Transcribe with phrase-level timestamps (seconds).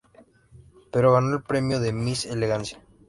[0.91, 2.81] Pero ganó el premio de "Miss Elegancia".